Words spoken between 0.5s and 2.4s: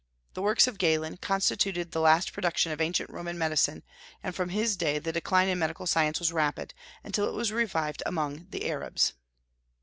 of Galen constituted the last